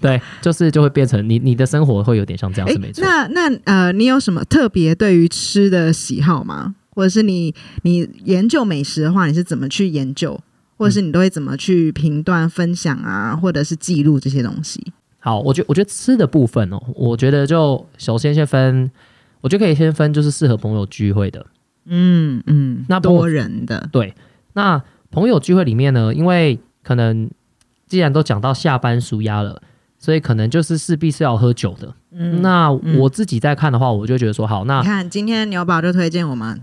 [0.00, 3.04] 对，就是就会变成你你的生活会有点像这样诶是没错。
[3.04, 6.74] 那那呃，你有什么特别对于吃的喜好吗？
[6.94, 10.40] 或者是你你研究美食的话，你是怎么去研究？
[10.78, 14.82] 或者是你都会怎么去评断、分享啊，或者是记录这些东西？
[15.20, 18.90] 好，我觉我觉得吃的部分哦，我觉得就首先先分，
[19.40, 21.46] 我觉得可以先分，就是适合朋友聚会的。
[21.86, 24.14] 嗯嗯，那多人的，对，
[24.54, 27.30] 那朋友聚会里面呢，因为可能
[27.86, 29.60] 既然都讲到下班舒压了，
[29.98, 31.94] 所以可能就是势必是要喝酒的。
[32.12, 36.60] 嗯，那嗯我自己在看的话，我就觉得说，好，那你看今天牛宝就推荐我们，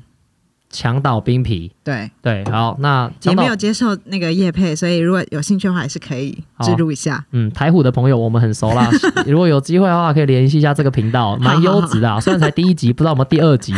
[0.70, 7.26] 强岛冰啤，对，对，好，那也没有接受那个叶配，所以如果有兴趣的话，还是可以植入一下。
[7.32, 8.88] 嗯，台虎的朋友我们很熟啦，
[9.26, 12.20] 如果有机会的话，可以联系一下这个频道，蛮优质的、啊。
[12.22, 13.74] 虽然才第一集，不知道我们第二集，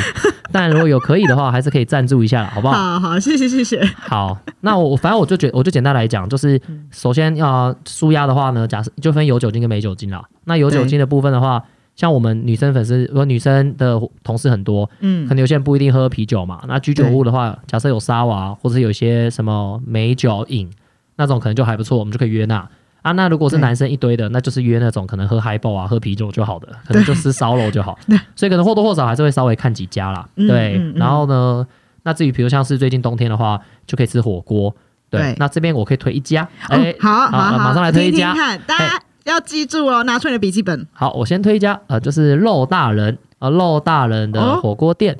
[0.51, 2.73] 但如果有可以的话，还是可以赞助一下啦，好不好？
[2.73, 3.83] 好好，谢谢谢谢。
[3.97, 10.23] 好，那我反正我就觉我就简单来讲，就是嗯首先要舒压的话呢，假设就分有酒精跟没酒精啦。
[10.45, 11.63] 那有酒精的部分的话，
[11.95, 16.61] 像我们女生粉丝，如果女生的同事很多，嗯可能有些人不一定喝啤酒嘛。
[16.67, 20.69] 那居酒屋的话，假设有沙瓦或者有些什么美酒饮
[21.15, 22.67] 那种，可能就还不错，我们就可以约那。
[23.01, 28.17] 啊，那如果是男生一堆的，那就是约那种可能喝 i b 啊、喝啤酒就好的，可能就吃烧肉就好 对。
[28.35, 30.27] 所以可能或多或少还是会稍微看几家啦。
[30.35, 31.65] 嗯对，嗯嗯然后呢，
[32.03, 34.75] 那至于比如像是最近冬天的话，就可以吃火锅。
[35.09, 36.43] 对，对那这边我可以推一家。
[36.69, 40.87] 哦哎、，好好马上来推一家听听看，大家要记住哦，拿出你的笔记本。
[40.93, 45.17] 好，我先推一家，呃，就是肉大人，呃，肉大人的哦火锅店。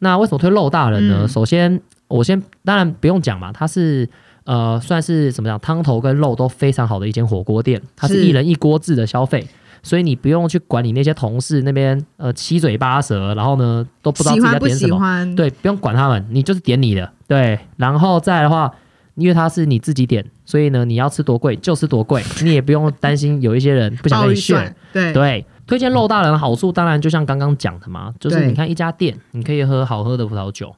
[0.00, 1.20] 那为什么推肉大人呢？
[1.22, 4.08] 嗯首先，我先当然不用讲嘛，它是
[4.44, 9.46] 呃算是怎么讲，汤头跟肉都非常好的一间火锅店，它是是一人一锅制的消费。
[9.84, 15.34] 所以你不用去管你那些同事那边呃七嘴八舌，然后呢都不知道自己在点什么，喜欢？
[15.34, 17.58] 对，不用管他们，你就是点你的，对。
[17.76, 18.72] 然后再的话，
[19.16, 30.72] 因为它是你自己点，所以呢，你要吃多贵就吃多贵，你也不用担心有一些人不想跟你炫。，对对，推荐肉大人的好处，当然就像刚刚讲的嘛，就是你看一家店，你可以喝好喝的葡萄酒，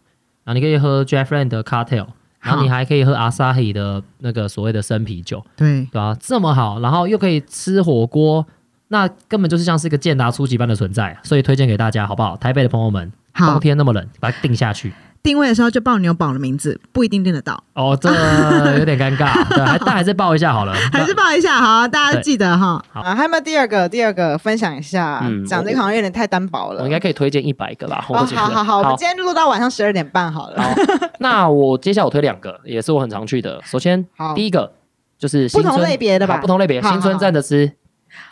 [0.44, 2.06] 啊你可以喝 Jeffrey 的 Cocktail，
[2.44, 8.46] 然后你还可以喝阿萨黑的那个所谓的生啤酒，对，对吧、这么好，然后又可以吃火锅，
[8.88, 12.36] 那根本就是像是一个健达初级般的存在，所以推荐给大家，好不好？
[12.36, 14.92] 台北的朋友们，冬，天那么冷，把它定下去。
[15.24, 18.10] 定位的时候就报牛宝的名字，不一定定得到，哦，这
[18.78, 22.84] 有点尴尬，对，还但还是报一下好了，还是报一下，好，大家对记得哈。
[22.92, 23.00] 好。
[23.00, 23.88] 啊，还有没有第二个？
[23.88, 26.82] 第二个分享一下，嗯讲这个好像有点太单薄了。
[26.82, 30.62] 我应该可以推荐一百个吧，哦，好好好，我们今天录到晚上十二点半好了。
[30.62, 30.74] 好，
[31.20, 33.58] 那我接下来我推两个，也是我很常去的。
[33.64, 34.70] 首先，第一个
[35.18, 36.36] 就是新不同类别的吧。
[36.36, 37.72] 不同类别，新村站的吃，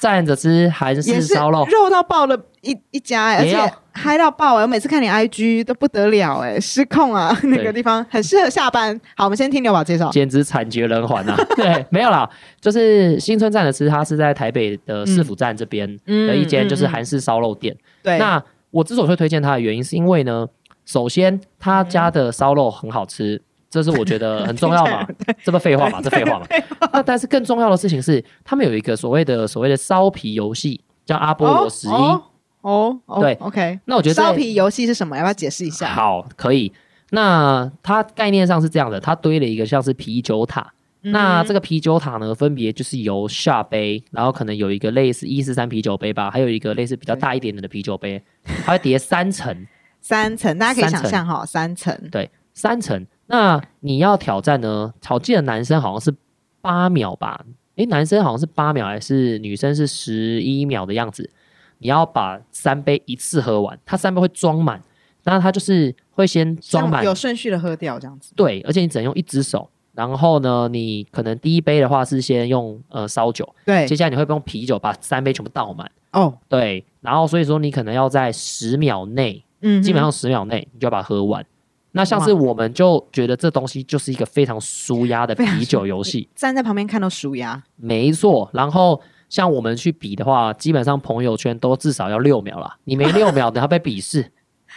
[0.02, 7.32] 站着吃韩式烧肉，肉到爆的一一家、欸，而且嗨到爆哎、我每次看你 IG 都不得了哎、失控啊！
[7.44, 9.00] 那个地方很适合下班。
[9.16, 10.10] 好，我们先听牛宝介绍。
[10.10, 11.36] 简直惨绝人寰啊！
[11.54, 12.28] 对，没有啦，
[12.60, 17.72] 就是新村站着吃，它是在台北的市府站这边嗯的一间就是韩式烧肉店。
[18.02, 20.48] 对，那我之所以会推荐它的原因，是因为呢，
[20.84, 23.40] 首先他家的烧肉很好吃，
[23.72, 25.08] 这是我觉得很重要嘛。
[25.42, 26.46] 这不废话嘛，这废话嘛。
[26.92, 31.90] 那但是更重要的事情是，他们有一个所谓的所谓的烧皮游戏，叫阿波罗十一。
[31.90, 32.22] 哦
[32.60, 33.80] 哦哦对，OK。
[33.86, 35.16] 那我觉得在烧皮游戏是什么？
[35.16, 35.88] 要不要解释一下？
[35.88, 36.70] 好，可以。
[37.10, 40.60] 那它概念上是这样的，它堆了一个像是啤酒塔。
[41.04, 48.22] 嗯那这个啤酒塔呢，分别就是由下杯，然后可能有一个类似一四三啤酒杯吧，还有一个类似比较大一点点的啤酒杯，
[48.64, 49.66] 它会叠三层。
[50.00, 51.96] 三层，大家可以想象哈，三层。
[52.10, 53.04] 对，三层。
[53.32, 54.92] 那你要挑战呢？
[55.08, 56.14] 我记得男生好像是
[56.60, 57.42] 八秒吧？
[57.76, 61.30] 诶，男生好像是八秒，还是女生是十一秒的样子？
[61.78, 64.82] 你要把三杯一次喝完，它三杯会装满，
[65.24, 68.34] 那它就是会先装满，有顺序的喝掉这样子。
[68.36, 69.66] 对，而且你只能用一只手。
[69.94, 76.84] 然后呢，你可能第一杯的话是先用呃烧酒，对接，下来你会用啤酒把三杯全部倒满，哦，对。
[77.00, 81.44] 然后所以说你可能要在十秒内嗯，基本上十秒内你就要把它喝完。
[81.92, 88.50] 那像是我们就觉得这东西就是一个非常舒压的啤酒游戏，站在旁边看到舒压，没错。
[88.52, 94.32] 然后像我们去比的话，基本上朋友圈都至少要六秒啦，你没六秒，等下被鄙视。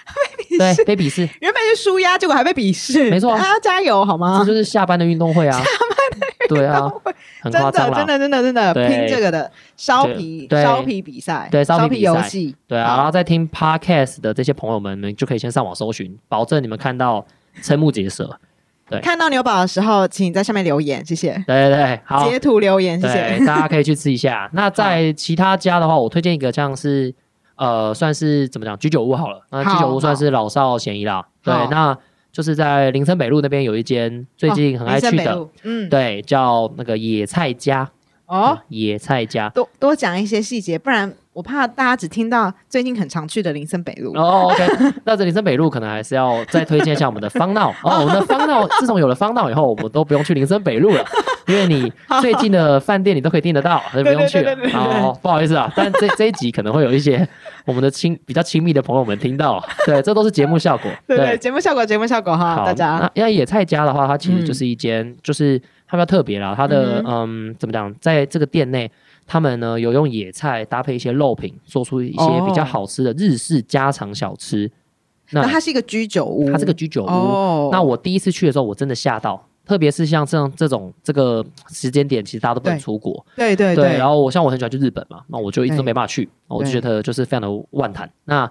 [0.59, 4.45] 对，被鄙视，原本是舒压，结果还被鄙视，没错大家加油好吗这吗？
[4.45, 5.59] 就是下班的运动会啊。
[6.53, 6.91] 对啊，
[7.41, 7.97] 很真的，夸张啦。
[7.97, 17.25] 真的，真的，真的拼这个的烧皮对烧皮比赛，对烧烧皮游戏，对啊，然后在听 podcast 的这些朋友们，你们就可以先上网搜寻，保证你们看到
[17.61, 18.39] 瞠目结舌。
[18.87, 21.33] 对看到牛宝的时候，请在下面留言，谢谢。
[21.47, 23.45] 对对对，好，截图留言，谢对，谢。
[23.45, 24.47] 大家可以去吃一下。
[24.53, 27.11] 那在其他家的话，我推荐一个像是
[27.55, 29.41] 呃，算是怎么讲居酒屋好了。
[29.49, 31.25] 那居酒屋算是老少咸宜啦。
[31.41, 31.97] 对，那
[32.35, 37.89] 就是在林森北路那边有一间最近很爱去的，嗯，对，叫那个野菜家。
[38.25, 39.47] 哦，野菜家。
[39.51, 44.13] 多多讲一些细节，不然我怕大家只听到最近很常去的林森北路。
[44.15, 47.99] 哦，OK，那这林森北路可能还是要再推荐一下我们的方闹哦。
[47.99, 51.03] 我们的方闹自从有了方闹以后，我们都不用去林森北路了，
[51.47, 57.27] 因为你最近的饭店你都可以订得到，就不用去了哦，不好意思啊，但这这一集可能会有一些
[57.65, 60.89] 我们的亲比较亲密的朋友们听到，对，这都是节目效果。
[61.05, 66.53] 对对，节目效果，节目效果哈，好，大家那因为野菜家的话，它其实就是一间，就是它比较特别啦。
[66.55, 68.89] 它的嗯怎么讲，在这个店内，
[69.25, 74.71] 他们呢有用野菜搭配一些肉品，做出一些比较哦好吃的日式家常小吃。
[75.31, 83.25] 那那它是一个居酒屋，它这个居酒屋，哦，那我第一次去的时候，我真的吓到，特别是像这样这种这个时间点，其实大家都不能出国。
[83.35, 88.07] 对对对，然后我像我很喜欢去日本嘛，那我就一直都对没办法去，我就觉得就是非常的万谈。
[88.25, 88.47] 那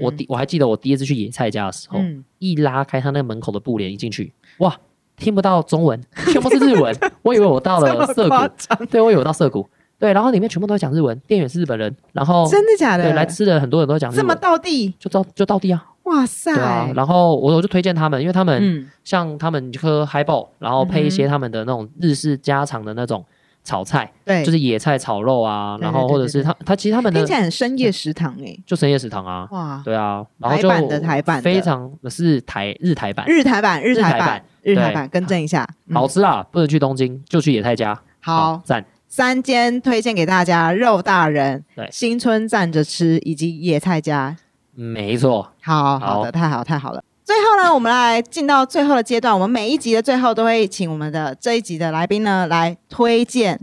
[0.00, 2.24] 我第我还记得我第一次去野菜家的时候，嗯。
[2.38, 4.74] 一拉开他那个门口的布帘一进去，哇，
[5.16, 5.98] 听不到中文，
[6.32, 9.66] 全部是日文， 我以为我到了涩谷，张，对我以为我到涩谷，
[9.98, 13.04] 对，然后里面全部都在讲日文，店员是日本人，然后真的假的？
[13.04, 16.54] 对来吃的很多人都在讲日这么文，到地，就到就到地啊，哇塞！
[16.54, 23.24] 对啊，然后我我就推荐他们，因为他们嗯，像他们喝 highball，然后配一些他们的那种日式家常的那种
[23.62, 38.84] 炒菜，对，就是野菜炒肉啊，对然后或者是他他其实他们的听起来很深夜食堂哎，就深夜食堂啊，哇，对啊，然后就台版的台版的非常是台日台版，日台版，日台版日台版，更正一下，嗯好吃啊，不能去东京就去野菜家，好，赞，
[39.16, 44.36] 三间推荐给大家：肉大人对、新春站着吃以及野菜家。
[44.74, 45.52] 没错。
[45.62, 47.00] 好好好的，太好太好了。
[47.22, 49.32] 最后呢，我们来进到最后的阶段。
[49.32, 53.60] 我们每一集的最后都会请我们的这一集的来宾呢来推荐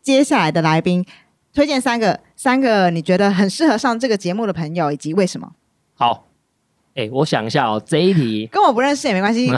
[0.00, 1.04] 接下来的来宾，
[1.52, 5.52] 推荐三个三个你觉得很适合上这个节目的朋友，以及为什么？
[5.92, 6.24] 好，
[6.94, 9.50] 哎、我想一下哦，这一题， 跟我不认识也没关系。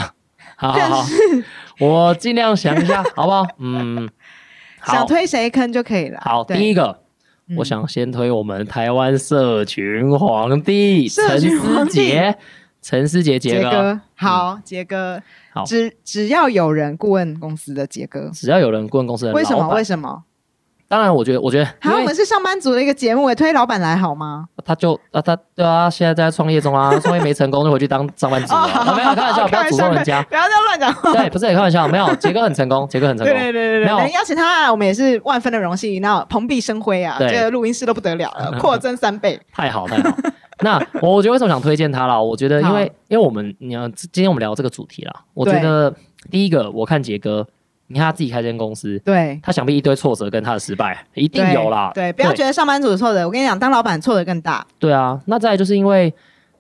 [0.59, 1.07] 好 好好，
[1.79, 3.47] 我尽量想一下，好不好？
[3.59, 4.13] 嗯，好
[4.93, 6.21] 想推谁坑就可以了。
[6.23, 7.01] 好，第一个，
[7.49, 7.57] 嗯。
[7.57, 12.37] 我想先推我们台湾社群皇帝陈思杰，
[12.83, 15.23] 陈思杰杰哥，好，杰哥，
[15.53, 15.65] 好。
[15.65, 19.69] 只只要有人顾问公司的杰哥，只要有人顾问公司的为什么？
[19.75, 20.25] 为什么？
[20.89, 24.47] 当然，我觉得，我觉得，好，我们是上班族的一个节目，也推老板来好吗？
[24.65, 31.13] 他就啊，他对啊，现在在创业中啊， 创业没成功就回去当上班族啊，啊没有开玩笑， 不要诅咒人家，不要这样乱讲话。
[31.13, 36.01] 对，不是开玩笑，没有，杰哥很成功， 杰哥很成功，对对对对，没邀请他来，我们也是万分的荣幸。
[36.01, 39.41] 那蓬荜生辉啊，对这个录音室都不得了了，扩增三倍。
[39.53, 40.17] 太好太好。
[40.61, 42.21] 那我我觉得为什么想推荐他啦？
[42.21, 45.93] 我觉得因为因为我们你要今天我们聊这个主题啦，我觉得
[46.31, 47.47] 第一个我看杰哥，
[47.89, 51.93] 你看他自己开间公司，对，他想必一堆挫折跟他的失败一定有啦。
[51.95, 54.67] 对，不要觉得上班族错的，我跟你讲，当老板错的更大。
[54.79, 56.13] 对啊，那再来就是因为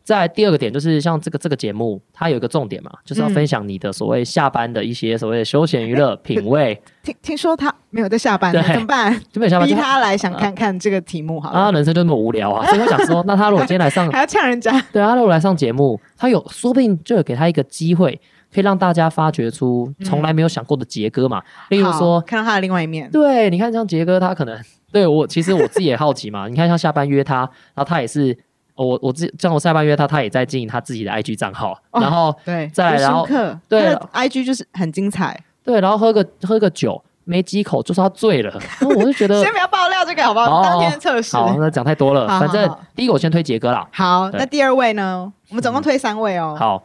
[0.04, 9.12] 在第二个点就是像这个这个节目，它有一个重点嘛，就是要嗯分享你的所谓下班的一些所谓的休闲娱乐 品味，听听说他没有在下班，对怎么办？
[9.32, 14.80] 就没有下班逼他来想看看这个题目好啊，了，人生就那么无聊啊，所以我想说，那他如果今天来上， 还要呛人家。
[14.92, 18.20] 对啊，他如果来上节目，他有说不定就有给他一个机会，
[18.56, 21.42] 可以让大家发掘出从来没有想过的杰哥嘛。
[21.68, 23.10] 例如好说，看到他的另外一面。
[23.10, 24.58] 对，你看像杰哥，他可能
[24.90, 26.48] 对我，其实我自己也好奇嘛。
[26.48, 27.40] 你看像下班约他，
[27.74, 28.32] 然后他也是，
[28.76, 33.28] 哦我我自像我下班约他，他也在经营他自己的 IG 账号，哦然后对，无再来然后
[33.68, 35.38] 对 IG 就是很精彩。
[35.62, 38.50] 对，然后喝个喝个酒，没几口就说他醉了，
[38.80, 40.62] 然后我就觉得先不要爆料这个好不哦好？
[40.62, 41.36] 当天的测试。
[41.36, 42.26] 好，那讲太多了。
[42.26, 43.86] 好反正第一个我先推杰哥啦。
[43.92, 45.30] 好，对那第二位呢？
[45.50, 46.56] 我们总共推三位哦。
[46.58, 46.82] 好，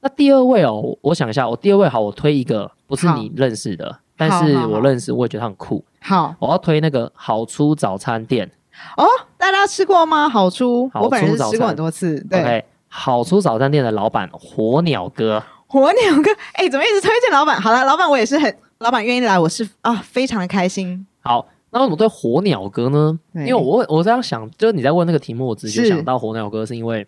[0.00, 5.84] 那第二位哦，我我想一下，我第二位好，我推一个不是你认识的，但是我认识，我也觉得他很酷。
[6.00, 8.50] 好我要推那个好出早餐店
[8.96, 9.04] 哦，
[9.36, 10.28] 大家吃过吗？
[10.28, 12.20] 好出，好我本人吃过很多次。
[12.30, 17.60] 对好出早餐店的老板火鸟哥，火鸟哥，哎，怎么一直推荐老板？
[17.60, 21.06] 好了，老板我也是很，老板愿意来，我是啊，非常的开心。
[21.20, 21.46] 好。
[21.70, 23.18] 那为什么对火鸟哥呢？
[23.34, 27.06] 因为我我这样想，就是你在问那个题目，我直接是想到火鸟哥，是因为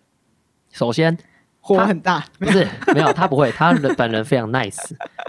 [0.71, 1.17] 首先
[1.61, 4.77] 火很大， 不是没有他不会，他人本人非常 nice，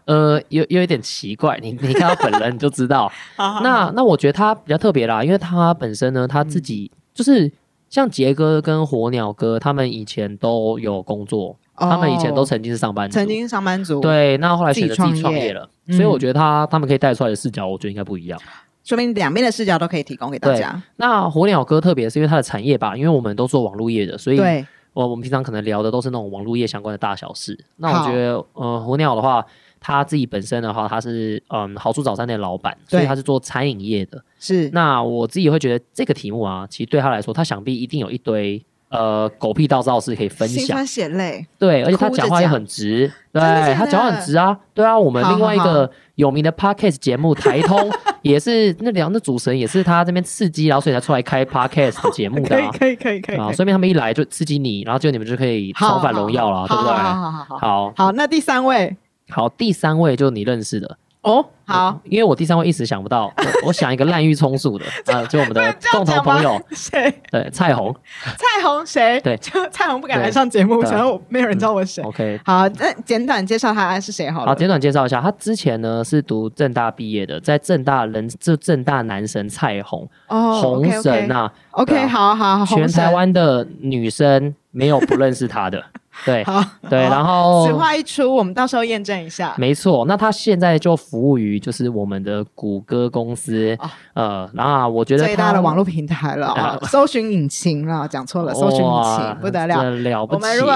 [0.06, 3.12] 呃，有有一点奇怪，你你看他本人你就知道。
[3.38, 7.52] 那那我觉得他比较特别啦，因为他本身呢，他自己、就是
[7.90, 18.40] 像杰哥跟火鸟哥，他们以前都有工作，他们以前都哦曾经是上班族，曾经上班族，，对，那后来选择自己创业了，嗯所以我觉得他他们可以带出来的视角，我觉得应该不一样。
[18.84, 20.82] 说明两边的视角都可以提供给大家。
[20.96, 27.58] 那火鸟哥特别是因为他的产业吧，因为我们都做网络业的，所以对，我我们平常可能聊的都是那种网络业相关的大小事。
[27.78, 29.46] 那我好觉得，呃，火鸟的话，
[29.80, 34.24] 他自己本身的话，他是嗯好处早餐店的老板，所以对他是做餐饮业的。
[34.40, 40.58] 是那我自己会觉得这个题目啊，其实对他来说，他想必一定有一堆呃狗屁倒灶是可以分享。
[40.60, 43.42] 心酸血泪，对，而且他讲话也很直，对
[43.74, 44.58] 他讲话很直啊。
[44.74, 47.90] 对啊，我们另外一个有名的 podcast 节目台通
[48.22, 52.72] 也是那两个主持人也是他这边刺激，然后所以才出来开 podcast 的节目的 可以啊。
[52.78, 56.92] 可以可以可以，啊，顺便他们一来就刺激你，然后就你们就可以重返荣耀了，对不对？
[56.92, 57.58] 好好好好好。
[57.58, 57.94] 好。
[57.96, 58.96] 好，那第三位。
[59.30, 67.14] 好，第三位就是你认识的，哦，好，因为我第三位一时想不到，我我想一个滥竽充数的 啊，就我们的共同朋友，谁？
[67.30, 67.96] 对蔡红。
[68.24, 69.22] 蔡红谁？
[69.22, 69.38] 对。
[69.38, 72.04] 就蔡红不敢来上节目，对想要我没有人知道我是谁。
[72.04, 74.48] ，OK，好，那简短介绍他是谁好了。
[74.48, 85.84] 好，简短介绍一下，他之前呢是读正大毕业的，在正大人就正大男神蔡红，哦红神啊，OK，好好好，全台湾的女生没有不认识他的，
[86.26, 89.56] 对好对，然后此话一出，我们到时候验证一下。
[89.58, 96.56] 没错，那他现在就服务于就是我们的谷歌公司，哦呃，然后我觉得最大的网络平台了，
[96.90, 99.84] 搜寻引擎了，讲错了，搜寻引擎不得了。
[99.84, 100.36] 了不起。
[100.36, 100.74] 我们如果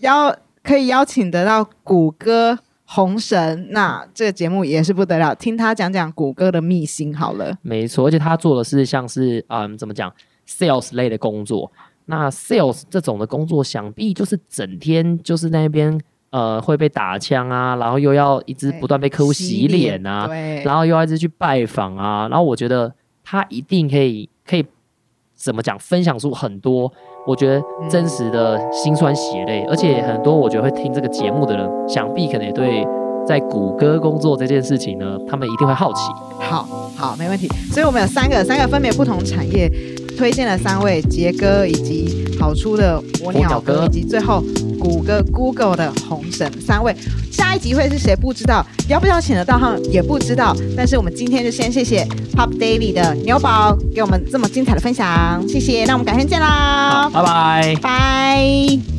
[0.00, 7.54] 邀可以邀请得到谷歌红神，那这个节目也是不得了，听他讲讲谷歌的秘辛好了。
[7.62, 10.12] 没错，而且他做的是像是嗯，怎么讲
[10.48, 11.70] ，sales 类的工作。
[12.10, 16.00] 那 sales 这种的工作，想必就是整天就是在那边
[16.30, 22.90] 呃会被打枪啊，然后又要一直不断被客户洗脸啊，对，然后又要一直去拜访啊，然后我觉得
[23.22, 24.64] 他一定可以可以
[25.34, 26.90] 怎么讲，分享出很多
[27.26, 32.82] 我觉得真实的辛酸血泪，而且很多我觉得会听这个节目的人，想必可能也对
[33.28, 36.00] 在谷歌工作这件事情呢，他们一定会好奇。
[36.40, 36.66] 好
[36.96, 37.46] 好，没问题。
[37.70, 39.70] 所以我们有三个，三个分别不同产业
[40.16, 44.42] 推荐了三位杰哥以及跑出的火鸟哥哥，以及最后
[44.80, 46.96] 谷歌 Google 的红神三位。
[47.30, 50.56] 下一集会是谁不知道，要不要请得到他们也不知道。
[50.74, 52.02] 但是我们今天就先谢谢
[52.34, 55.84] Pop Daily 的牛宝给我们这么精彩的分享，谢谢。
[55.84, 57.76] 那我们改天见啦好，，拜拜。
[57.82, 58.97] 拜。